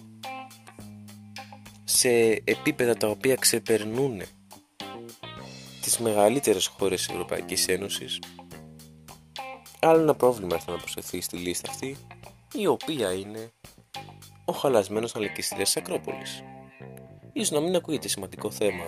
σε 1.84 2.08
επίπεδα 2.44 2.94
τα 2.94 3.08
οποία 3.08 3.34
ξεπερνούν 3.34 4.22
τις 5.80 5.98
μεγαλύτερες 5.98 6.66
χώρες 6.66 6.98
της 6.98 7.08
Ευρωπαϊκής 7.08 7.68
Ένωσης 7.68 8.18
άλλο 9.80 10.00
ένα 10.00 10.14
πρόβλημα 10.14 10.54
έρθει 10.54 10.70
να 10.70 10.76
προσθεθεί 10.76 11.20
στη 11.20 11.36
λίστα 11.36 11.70
αυτή 11.70 11.96
η 12.54 12.66
οποία 12.66 13.12
είναι 13.12 13.52
ο 14.44 14.52
χαλασμένος 14.52 15.16
αλεκιστήρας 15.16 15.72
της 15.72 15.82
Ακρόπολης 15.82 16.42
ίσως 17.32 17.50
να 17.50 17.60
μην 17.60 17.76
ακούγεται 17.76 18.08
σημαντικό 18.08 18.50
θέμα 18.50 18.84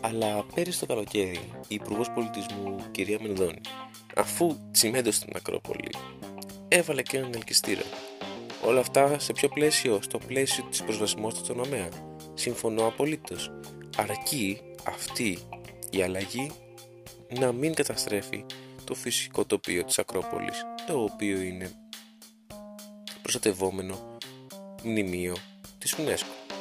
αλλά 0.00 0.44
πέρυσι 0.54 0.80
το 0.80 0.86
καλοκαίρι 0.86 1.40
η 1.68 1.74
Υπουργός 1.74 2.10
Πολιτισμού 2.10 2.76
κυρία 2.90 3.18
Μενδώνη, 3.22 3.60
αφού 4.16 4.56
τσιμέντωσε 4.70 5.18
στην 5.18 5.32
Ακρόπολη, 5.36 5.90
έβαλε 6.68 7.02
και 7.02 7.16
έναν 7.16 7.30
ελκυστήρα, 7.34 7.82
ο 8.64 8.68
Όλα 8.68 8.80
αυτά 8.80 9.18
σε 9.18 9.32
ποιο 9.32 9.48
πλαίσιο, 9.48 9.98
στο 10.02 10.18
πλαίσιο 10.18 10.64
της 10.64 10.82
προσβασιμότητας 10.82 11.46
του 11.46 11.54
νομέα. 11.54 11.88
Συμφωνώ 12.34 12.86
απολύτως. 12.86 13.50
Αρκεί 13.96 14.60
αυτή 14.84 15.38
η 15.90 16.02
αλλαγή 16.02 16.50
να 17.38 17.52
μην 17.52 17.74
καταστρέφει 17.74 18.44
το 18.86 18.94
φυσικό 18.94 19.44
τοπίο 19.44 19.84
της 19.84 19.98
Ακρόπολης, 19.98 20.62
το 20.86 21.02
οποίο 21.02 21.40
είναι 21.40 21.70
προστατευόμενο 23.22 24.16
μνημείο 24.82 25.36
της 25.78 25.94
UNESCO. 25.98 26.56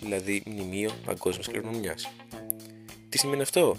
Δηλαδή 0.00 0.42
μνημείο 0.46 0.90
παγκόσμιας 1.04 1.48
κληρονομιάς. 1.48 2.08
Τι 3.08 3.18
σημαίνει 3.18 3.42
αυτό; 3.42 3.76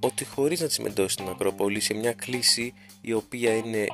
Ότι 0.00 0.24
χωρίς 0.24 0.60
να 0.60 0.66
τη 0.66 0.72
συμμετώσει 0.72 1.16
την 1.16 1.28
Ακρόπολη 1.28 1.80
σε 1.80 1.94
μια 1.94 2.12
κλίση 2.12 2.74
η 3.00 3.12
οποία 3.12 3.54
είναι 3.54 3.86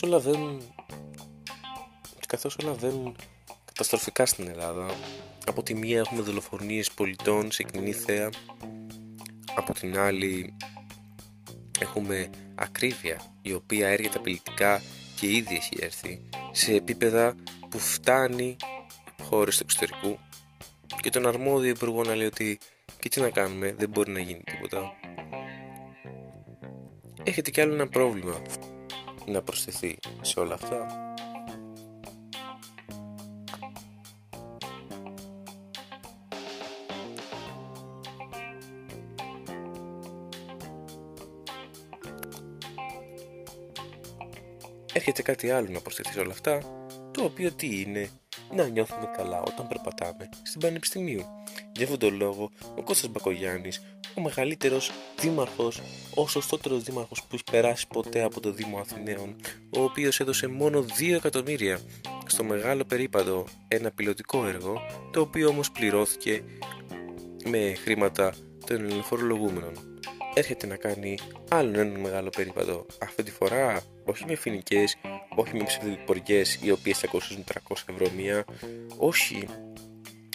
καθώς 0.00 0.02
όλα 0.02 0.18
δεν... 0.18 0.62
Και 2.20 2.26
καθώς 2.28 2.56
όλα 2.62 2.72
δεν 2.72 3.14
καταστροφικά 3.64 4.26
στην 4.26 4.48
Ελλάδα, 4.48 4.86
από 5.46 5.62
τη 5.62 5.74
μία 5.74 5.98
έχουμε 5.98 6.22
δολοφονίες 6.22 6.90
πολιτών 6.90 7.50
σε 7.50 7.62
κοινή 7.62 7.92
θέα, 7.92 8.30
από 9.54 9.72
την 9.72 9.98
άλλη 9.98 10.56
έχουμε 11.80 12.30
ακρίβεια 12.54 13.20
η 13.42 13.52
οποία 13.52 13.88
έρχεται 13.88 14.18
απειλητικά 14.18 14.82
και 15.16 15.26
ήδη 15.26 15.54
έχει 15.54 15.76
έρθει 15.80 16.22
σε 16.52 16.74
επίπεδα 16.74 17.34
που 17.68 17.78
φτάνει 17.78 18.56
χώρες 19.22 19.56
του 19.56 19.62
εξωτερικού 19.62 20.18
και 21.00 21.10
τον 21.10 21.26
αρμόδιο 21.26 21.70
υπουργό 21.70 22.02
να 22.02 22.14
λέει 22.14 22.26
ότι 22.26 22.58
και 23.00 23.08
τι 23.08 23.20
να 23.20 23.30
κάνουμε 23.30 23.74
δεν 23.78 23.88
μπορεί 23.88 24.10
να 24.10 24.20
γίνει 24.20 24.42
τίποτα 24.44 24.92
έχετε 27.22 27.50
κι 27.50 27.60
άλλο 27.60 27.74
ένα 27.74 27.88
πρόβλημα 27.88 28.42
να 29.26 29.42
προσθεθεί 29.42 29.98
σε 30.20 30.40
όλα 30.40 30.54
αυτά 30.54 31.10
έρχεται 44.92 45.22
κάτι 45.22 45.50
άλλο 45.50 45.68
να 45.70 45.80
προσθεθεί 45.80 46.12
σε 46.12 46.20
όλα 46.20 46.32
αυτά, 46.32 46.58
το 47.10 47.24
οποίο 47.24 47.52
τι 47.52 47.80
είναι, 47.80 48.08
να 48.54 48.68
νιώθουμε 48.68 49.10
καλά 49.16 49.42
όταν 49.42 49.68
περπατάμε 49.68 50.28
στην 50.42 50.60
Πανεπιστημίου. 50.60 51.24
Για 51.72 51.84
αυτόν 51.84 51.98
τον 51.98 52.16
λόγο, 52.16 52.50
ο 52.76 52.82
Κώστας 52.82 53.10
Μπακογιάννης, 53.10 53.82
ο 54.14 54.20
μεγαλύτερος 54.20 54.90
δήμαρχος, 55.20 55.80
ο 56.14 56.28
σωστότερος 56.28 56.82
δήμαρχος 56.82 57.20
που 57.22 57.28
έχει 57.34 57.42
περάσει 57.50 57.86
ποτέ 57.88 58.22
από 58.22 58.40
το 58.40 58.50
Δήμο 58.52 58.78
Αθηναίων, 58.78 59.36
ο 59.76 59.82
οποίος 59.82 60.20
έδωσε 60.20 60.46
μόνο 60.46 60.84
2 60.98 61.14
εκατομμύρια 61.14 61.80
στο 62.26 62.44
μεγάλο 62.44 62.84
περίπατο 62.84 63.46
ένα 63.68 63.90
πιλωτικό 63.90 64.46
έργο, 64.46 64.80
το 65.12 65.20
οποίο 65.20 65.48
όμως 65.48 65.70
πληρώθηκε 65.70 66.42
με 67.44 67.74
χρήματα 67.82 68.34
των 68.66 68.76
ελληνοφορολογούμενων 68.76 69.90
έρχεται 70.34 70.66
να 70.66 70.76
κάνει 70.76 71.18
άλλον 71.48 71.74
ένα 71.74 71.98
μεγάλο 71.98 72.30
περίπατο. 72.30 72.86
Αυτή 73.02 73.22
τη 73.22 73.30
φορά 73.30 73.82
όχι 74.04 74.24
με 74.26 74.34
φοινικές, 74.34 74.96
όχι 75.34 75.56
με 75.56 75.64
ψευδιποριέ 75.64 76.42
οι 76.62 76.70
οποίες 76.70 76.98
θα 76.98 77.06
κοστίζουν 77.06 77.44
300 77.52 77.76
ευρώ 77.86 78.10
μία, 78.16 78.44
όχι 78.96 79.46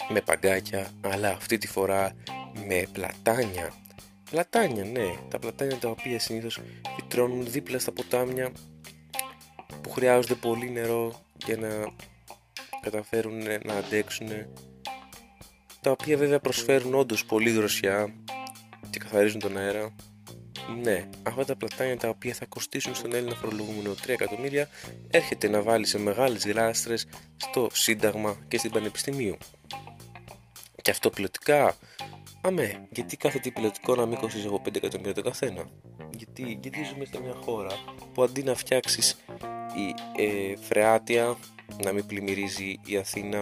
με 0.08 0.20
παγκάκια, 0.20 0.90
αλλά 1.00 1.30
αυτή 1.30 1.58
τη 1.58 1.66
φορά 1.66 2.16
με 2.66 2.86
πλατάνια. 2.92 3.72
Πλατάνια, 4.30 4.84
ναι, 4.84 5.14
τα 5.28 5.38
πλατάνια 5.38 5.76
τα 5.76 5.88
οποία 5.88 6.18
συνήθως 6.18 6.60
φυτρώνουν 6.96 7.50
δίπλα 7.50 7.78
στα 7.78 7.92
ποτάμια 7.92 8.52
που 9.80 9.90
χρειάζονται 9.90 10.34
πολύ 10.34 10.70
νερό 10.70 11.24
για 11.46 11.56
να 11.56 11.68
καταφέρουν 12.80 13.42
να 13.64 13.74
αντέξουν 13.74 14.28
τα 15.80 15.90
οποία 15.90 16.16
βέβαια 16.16 16.40
προσφέρουν 16.40 16.94
όντως 16.94 17.24
πολύ 17.24 17.50
δροσιά 17.50 18.14
και 18.90 18.98
καθαρίζουν 18.98 19.40
τον 19.40 19.56
αέρα. 19.56 19.94
Ναι, 20.82 21.08
αυτά 21.22 21.44
τα 21.44 21.56
πλατάνια 21.56 21.96
τα 21.96 22.08
οποία 22.08 22.34
θα 22.34 22.46
κοστίσουν 22.46 22.94
στον 22.94 23.14
Έλληνα 23.14 23.34
φορολογούμενο 23.34 23.92
3 23.92 24.08
εκατομμύρια 24.08 24.68
έρχεται 25.10 25.48
να 25.48 25.62
βάλει 25.62 25.86
σε 25.86 25.98
μεγάλες 25.98 26.46
γλάστρες 26.46 27.06
στο 27.36 27.68
Σύνταγμα 27.72 28.36
και 28.48 28.58
στην 28.58 28.70
Πανεπιστημίου. 28.70 29.36
Και 30.82 30.90
αυτό 30.90 31.10
πιλωτικά, 31.10 31.76
αμέ, 32.46 32.86
γιατί 32.90 33.16
κάθε 33.16 33.38
τι 33.38 33.50
πιλωτικό 33.50 33.94
να 33.94 34.06
μην 34.06 34.18
κοστίζει 34.18 34.46
από 34.46 34.62
5 34.64 34.76
εκατομμύρια 34.76 35.14
το 35.14 35.22
καθένα; 35.22 35.64
Γιατί, 36.10 36.58
γιατί 36.60 36.84
ζούμε 36.84 37.04
σε 37.04 37.20
μια 37.20 37.34
χώρα 37.44 37.70
που 38.14 38.22
αντί 38.22 38.42
να 38.42 38.54
φτιάξεις 38.54 39.16
η 39.76 39.94
ε, 40.22 40.56
φρεάτια, 40.56 41.36
να 41.84 41.92
μην 41.92 42.06
πλημμυρίζει 42.06 42.80
η 42.86 42.96
Αθήνα, 42.96 43.38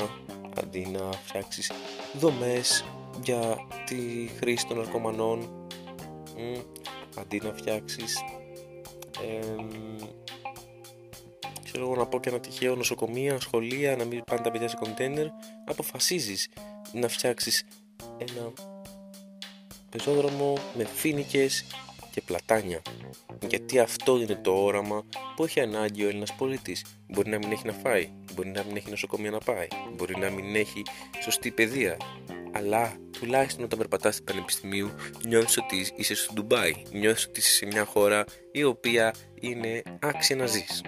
αντί 0.63 0.87
να 0.87 1.13
φτιάξεις 1.13 1.73
δομές 2.13 2.85
για 3.23 3.57
τη 3.85 4.29
χρήση 4.39 4.67
των 4.67 4.77
ναρκωμανών 4.77 5.69
αντί 7.19 7.41
να 7.45 7.53
φτιάξεις 7.53 8.25
ε, 9.23 9.65
ξέρω 11.65 11.85
εγώ 11.85 11.97
να 11.97 12.07
πω 12.07 12.21
και 12.21 12.29
ένα 12.29 12.41
τυχαίο 12.41 12.75
νοσοκομεία, 12.75 13.41
σχολεία, 13.41 13.97
να 13.97 14.05
μην 14.05 14.23
πάνε 14.25 14.41
τα 14.41 14.51
παιδιά 14.51 14.69
σε 14.69 14.77
κοντέινερ 14.77 15.27
αποφασίζεις 15.65 16.49
να 16.93 17.09
φτιάξεις 17.09 17.65
ένα 18.19 18.53
πεζόδρομο 19.97 20.59
με 20.75 20.85
φίνικες 20.85 21.65
και 22.11 22.21
πλατάνια. 22.21 22.83
Γιατί 23.49 23.79
αυτό 23.79 24.17
είναι 24.17 24.35
το 24.43 24.51
όραμα 24.51 25.05
που 25.37 25.45
έχει 25.45 25.61
ανάγκη 25.61 26.05
ο 26.05 26.09
Έλληνας 26.09 26.35
πολίτης. 26.35 26.85
Μπορεί 27.09 27.31
να 27.31 27.39
μην 27.39 27.53
έχει 27.53 27.67
να 27.67 27.73
φάει, 27.73 28.09
μπορεί 28.35 28.49
να 28.49 28.63
μην 28.63 28.77
έχει 28.77 28.91
νοσοκομεία 28.91 29.31
να 29.31 29.39
πάει 29.39 29.67
μπορεί 29.97 30.19
να 30.19 30.31
μην 30.31 30.57
έχει 30.57 30.83
σωστή 31.23 31.51
παιδεία. 31.51 31.97
Αλλά 32.53 32.97
τουλάχιστον 33.19 33.65
όταν 33.65 33.79
περπατάς 33.79 34.15
στην 34.15 34.27
Πανεπιστημίου 34.27 34.91
νιώθεις 35.27 35.59
ότι 35.59 35.93
είσαι 35.97 36.15
στο 36.15 36.33
Ντουμπάι, 36.33 36.73
νιώθεις 36.93 37.27
ότι 37.27 37.41
είσαι 37.41 37.53
σε 37.53 37.67
μια 37.67 37.85
χώρα 37.85 38.25
η 38.53 38.65
οποία 38.65 39.15
είναι 39.41 39.83
άξια 40.01 40.37
να 40.37 40.47
ζεις. 40.47 40.83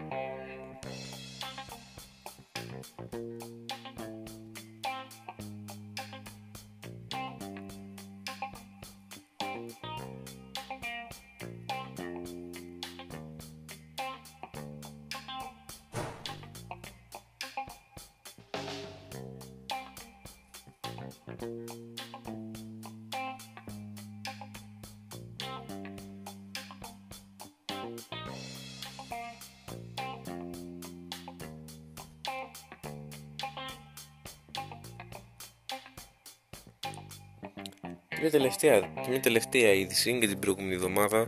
Μια 38.21 38.31
τελευταία, 38.31 38.81
και 38.81 39.09
μια 39.09 39.21
τελευταία 39.21 39.73
είδηση 39.73 40.19
για 40.19 40.29
την 40.29 40.39
προηγούμενη 40.39 40.75
εβδομάδα 40.75 41.27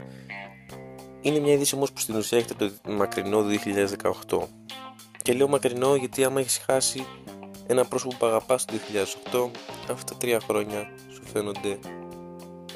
είναι 1.20 1.38
μια 1.38 1.52
είδηση 1.52 1.74
όμως 1.74 1.92
που 1.92 2.00
στην 2.00 2.16
ουσία 2.16 2.38
έχετε 2.38 2.54
το 2.82 2.92
μακρινό 2.92 3.44
2018. 4.28 4.38
Και 5.22 5.32
λέω 5.32 5.48
μακρινό 5.48 5.94
γιατί 5.94 6.24
άμα 6.24 6.40
έχεις 6.40 6.58
χάσει 6.66 7.06
ένα 7.66 7.84
πρόσωπο 7.84 8.16
που 8.18 8.26
αγαπάς 8.26 8.64
το 8.64 8.72
2008, 9.32 9.50
αυτά 9.90 10.04
τα 10.04 10.16
τρία 10.18 10.40
χρόνια 10.40 10.90
σου 11.12 11.22
φαίνονται 11.32 11.78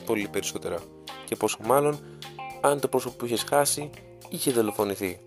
πολύ 0.07 0.29
περισσότερα. 0.29 0.79
Και 1.25 1.37
πόσο 1.37 1.59
μάλλον 1.63 2.21
αν 2.61 2.81
το 2.81 2.89
πρόσωπο 2.89 3.17
που 3.17 3.25
είχες 3.25 3.43
χάσει 3.43 3.91
είχε 4.29 4.51
δολοφονηθεί. 4.51 5.21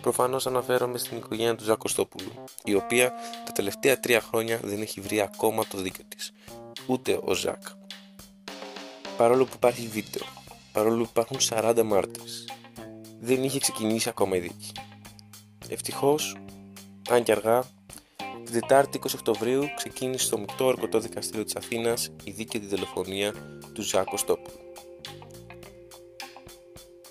Προφανώς 0.00 0.46
αναφέρομαι 0.46 0.98
στην 0.98 1.16
οικογένεια 1.16 1.54
του 1.54 1.64
Ζακοστόπουλου, 1.64 2.32
η 2.64 2.74
οποία 2.74 3.12
τα 3.46 3.52
τελευταία 3.52 4.00
τρία 4.00 4.20
χρόνια 4.20 4.60
δεν 4.62 4.80
έχει 4.80 5.00
βρει 5.00 5.20
ακόμα 5.20 5.66
το 5.66 5.78
δίκιο 5.78 6.04
της. 6.08 6.32
Ούτε 6.86 7.20
ο 7.24 7.34
Ζακ 7.34 7.62
παρόλο 9.18 9.44
που 9.44 9.52
υπάρχει 9.54 9.86
βίντεο, 9.86 10.26
παρόλο 10.72 11.02
που 11.02 11.10
υπάρχουν 11.10 11.38
40 11.40 11.82
μάρτυρες, 11.84 12.48
δεν 13.20 13.44
είχε 13.44 13.58
ξεκινήσει 13.58 14.08
ακόμα 14.08 14.36
η 14.36 14.40
δίκη. 14.40 14.72
Ευτυχώς, 15.68 16.36
αν 17.10 17.22
και 17.22 17.32
αργά, 17.32 17.64
την 18.44 18.60
Τετάρτη 18.60 19.00
20 19.02 19.14
Οκτωβρίου 19.14 19.64
ξεκίνησε 19.76 20.24
στο 20.24 20.38
Μεικτό 20.38 20.64
Ορκωτό 20.66 20.98
Δικαστήριο 20.98 21.44
της 21.44 21.56
Αθήνας 21.56 22.10
η 22.24 22.30
δίκη 22.30 22.58
για 22.58 22.68
τη 22.68 22.74
δολοφονία 22.74 23.32
του 23.32 23.72
του 23.72 23.82
Ζάκο 23.82 24.16
Στόπουλου. 24.16 24.58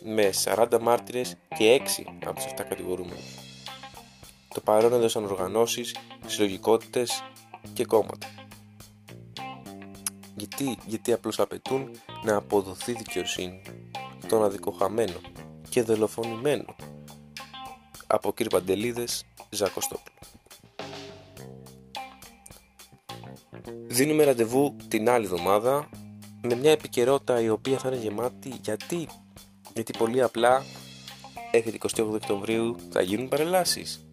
Με 0.03 0.29
40 0.43 0.79
μάρτυρες 0.81 1.37
και 1.57 1.81
6 1.97 2.03
από 2.25 2.33
τους 2.33 2.45
7 2.45 2.63
κατηγορούμενους. 2.69 3.35
Το 4.53 4.61
παρόν 4.61 4.93
έδωσαν 4.93 5.23
οργανώσεις, 5.23 5.95
συλλογικότητες 6.25 7.23
και 7.73 7.85
κόμματα. 7.85 8.36
Γιατί, 10.57 10.77
γιατί 10.85 11.13
απλώς 11.13 11.39
απαιτούν 11.39 11.91
να 12.23 12.35
αποδοθεί 12.35 12.93
δικαιοσύνη 12.93 13.61
στον 14.23 14.43
αδικοχαμένο 14.43 15.19
και 15.69 15.81
δολοφονημένο 15.83 16.75
από 18.07 18.33
κύριε 18.33 18.59
Παντελίδες 18.59 19.25
Ζακοστόπουλο. 19.49 20.15
Δίνουμε 23.87 24.23
ραντεβού 24.23 24.75
την 24.87 25.09
άλλη 25.09 25.25
εβδομάδα 25.25 25.89
με 26.41 26.55
μια 26.55 26.71
επικαιρότητα 26.71 27.41
η 27.41 27.49
οποία 27.49 27.77
θα 27.77 27.87
είναι 27.87 27.97
γεμάτη 27.97 28.53
γιατί, 28.61 29.07
γιατί 29.73 29.97
πολύ 29.97 30.21
απλά 30.21 30.65
έχει 31.51 31.77
28 31.95 32.05
Οκτωβρίου 32.13 32.75
θα 32.91 33.01
γίνουν 33.01 33.27
παρελάσεις. 33.27 34.05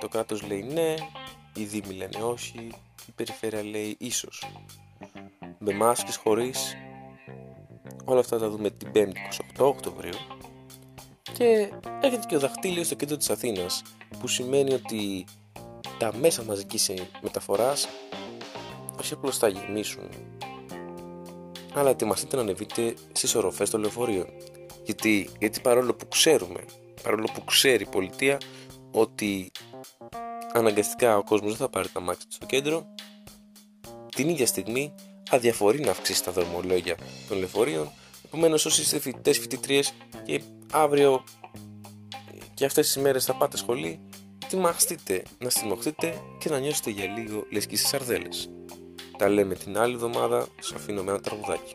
Το 0.00 0.08
κράτος 0.08 0.42
λέει 0.42 0.62
ναι, 0.62 0.94
οι 1.54 1.64
δήμοι 1.64 1.94
λένε 1.94 2.22
όχι, 2.22 2.70
η 3.06 3.12
περιφέρεια 3.14 3.64
λέει 3.64 3.96
ίσως. 3.98 4.44
Με 5.62 5.72
μάσκες 5.72 6.16
χωρίς, 6.16 6.76
όλα 8.04 8.20
αυτά 8.20 8.38
θα 8.38 8.48
δούμε 8.50 8.70
την 8.70 8.90
5η 8.94 9.12
28 9.58 9.66
Οκτωβρίου. 9.66 10.18
Και 11.32 11.72
έχετε 12.00 12.26
και 12.28 12.36
ο 12.36 12.38
δαχτύλιος 12.38 12.86
στο 12.86 12.94
κέντρο 12.94 13.16
της 13.16 13.30
Αθήνας 13.30 13.82
που 14.20 14.28
σημαίνει 14.28 14.72
ότι 14.72 15.24
τα 15.98 16.16
μέσα 16.16 16.44
μαζικής 16.44 16.92
μεταφοράς 17.22 17.88
όχι 19.00 19.14
απλώς 19.14 19.38
θα 19.38 19.48
γεμίσουν 19.48 20.08
αλλά 21.74 21.90
ετοιμαστείτε 21.90 22.36
να 22.36 22.42
ανεβείτε 22.42 22.94
στις 23.12 23.34
οροφές 23.34 23.70
των 23.70 23.80
λεωφορείων. 23.80 24.26
Γιατί, 24.84 25.30
γιατί 25.38 25.60
παρόλο 25.60 25.94
που 25.94 26.08
ξέρουμε 26.08 26.64
παρόλο 27.02 27.28
που 27.34 27.44
ξέρει 27.44 27.82
η 27.82 27.88
πολιτεία 27.90 28.38
ότι 28.90 29.50
αναγκαστικά 30.52 31.16
ο 31.16 31.24
κόσμος 31.24 31.50
δεν 31.50 31.58
θα 31.58 31.68
πάρει 31.68 31.88
τα 31.88 32.00
μάτια 32.00 32.24
του 32.28 32.34
στο 32.34 32.46
κέντρο 32.46 32.94
την 34.14 34.28
ίδια 34.28 34.46
στιγμή 34.46 34.94
αδιαφορεί 35.30 35.80
να 35.80 35.90
αυξήσει 35.90 36.24
τα 36.24 36.32
δρομολόγια 36.32 36.96
των 37.28 37.38
λεωφορείων 37.38 37.90
επομένως 38.24 38.64
όσοι 38.66 38.80
είστε 38.80 38.98
φοιτητές, 38.98 39.38
φοιτητρίες 39.38 39.92
και 40.22 40.42
αύριο 40.72 41.24
και 42.54 42.64
αυτές 42.64 42.86
τις 42.86 43.02
μέρες 43.02 43.24
θα 43.24 43.34
πάτε 43.34 43.56
σχολή 43.56 44.00
ετοιμαστείτε 44.44 45.22
να 45.38 45.50
στιμωχτείτε 45.50 46.14
και 46.38 46.48
να 46.48 46.58
νιώσετε 46.58 46.90
για 46.90 47.06
λίγο 47.06 47.46
λες 47.50 47.66
και 47.66 47.76
σαρδέλες. 47.76 48.50
Τα 49.18 49.28
λέμε 49.28 49.54
την 49.54 49.78
άλλη 49.78 49.94
εβδομάδα, 49.94 50.46
σας 50.60 50.72
αφήνω 50.72 51.02
με 51.02 51.10
ένα 51.10 51.20
τραγουδάκι. 51.20 51.74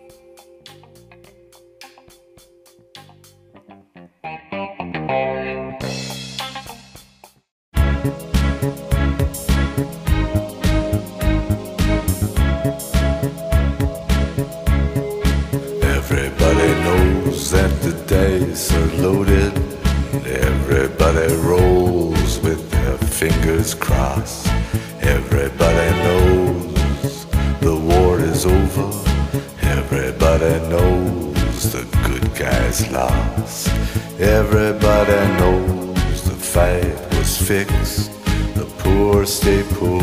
Everybody 34.98 35.40
knows 35.40 36.24
the 36.24 36.32
fight 36.32 37.18
was 37.18 37.38
fixed. 37.38 38.12
The 38.56 38.66
poor 38.80 39.26
stay 39.26 39.62
poor, 39.72 40.00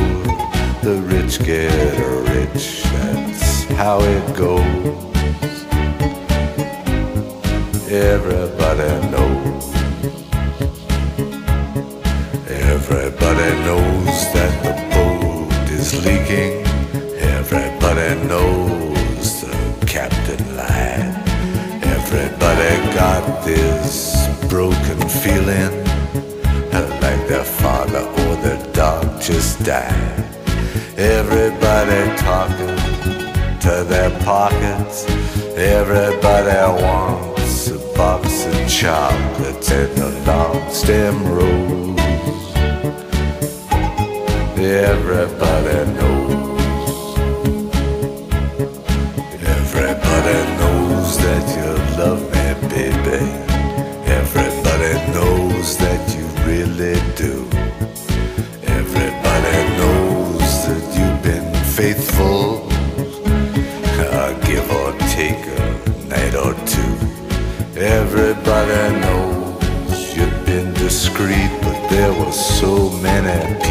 the 0.83 1.00
rich 1.07 1.42
get 1.42 1.72
rich. 2.28 2.83
That's 2.92 3.64
how 3.72 4.00
it 4.02 4.37
goes. 4.37 5.64
Everybody 7.90 8.92
knows. 9.09 9.74
Everybody 12.50 13.50
knows 13.64 14.33
that 14.35 14.52
the 14.62 14.74
boat 14.92 15.70
is 15.70 16.05
leaking. 16.05 16.66
Everybody 17.38 18.28
knows 18.28 19.40
the 19.40 19.87
captain 19.87 20.55
lied. 20.55 21.16
Everybody 21.83 22.94
got 22.94 23.42
this 23.46 24.21
broken 24.53 25.01
feeling 25.09 25.73
like 27.01 27.27
their 27.27 27.43
father 27.43 28.01
or 28.01 28.37
their 28.45 28.62
dog 28.75 29.03
just 29.19 29.65
died. 29.65 30.23
Everybody 30.99 32.15
talking 32.19 32.77
to 33.61 33.83
their 33.88 34.11
pockets. 34.21 35.07
Everybody 35.57 36.83
wants 36.83 37.71
a 37.71 37.79
box 37.97 38.45
of 38.45 38.69
chocolates 38.69 39.71
and 39.71 39.99
a 39.99 40.11
long 40.27 40.71
stem 40.71 41.17
rose. 41.33 42.55
Everybody 44.59 45.93
knows. 45.95 46.21
Knows 55.62 55.77
that 55.77 56.16
you 56.16 56.27
really 56.44 56.98
do. 57.14 57.46
Everybody 58.66 59.59
knows 59.79 60.66
that 60.66 60.85
you've 60.96 61.22
been 61.22 61.55
faithful. 61.64 62.66
Uh, 64.01 64.33
give 64.46 64.68
or 64.81 64.90
take 65.18 65.42
a 65.59 65.68
night 66.09 66.35
or 66.35 66.55
two. 66.66 66.94
Everybody 67.79 69.01
knows 69.03 70.16
you've 70.16 70.44
been 70.44 70.75
discreet, 70.75 71.53
but 71.62 71.79
there 71.90 72.12
were 72.12 72.33
so 72.33 72.90
many 72.98 73.62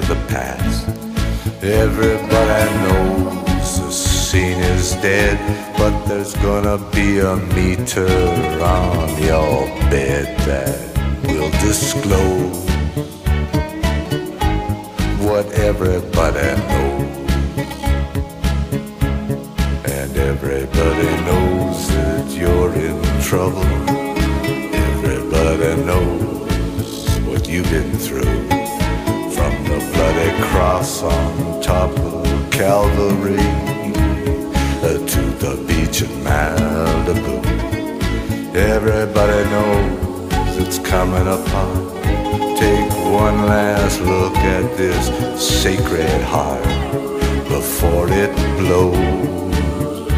the 0.00 0.14
past. 0.28 0.88
Everybody 1.62 2.70
knows 2.82 3.80
the 3.80 3.90
scene 3.90 4.58
is 4.58 4.92
dead, 4.96 5.38
but 5.78 6.04
there's 6.06 6.34
gonna 6.34 6.78
be 6.92 7.18
a 7.20 7.36
meter 7.54 8.06
on 8.62 9.22
your 9.22 9.66
bed 9.90 10.36
that 10.46 10.78
will 11.26 11.50
disclose 11.60 12.66
what 15.20 15.46
everybody 15.52 16.60
knows. 16.68 16.85
Cross 30.56 31.02
on 31.02 31.60
top 31.60 31.90
of 31.98 32.50
Calvary 32.50 33.48
uh, 34.86 34.96
to 35.12 35.22
the 35.42 35.54
beach 35.68 36.00
in 36.00 36.12
Malibu. 36.24 37.36
Everybody 38.54 39.40
knows 39.50 40.56
it's 40.56 40.78
coming 40.78 41.28
upon. 41.38 41.72
Take 42.56 42.90
one 43.24 43.38
last 43.52 44.00
look 44.00 44.34
at 44.56 44.66
this 44.78 45.04
sacred 45.62 46.22
heart 46.22 46.64
before 47.54 48.08
it 48.22 48.34
blows. 48.58 50.08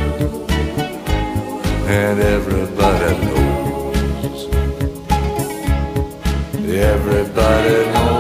And 2.01 2.21
everybody 2.21 3.11
knows. 3.27 4.39
Everybody 6.93 7.93
knows. 7.93 8.18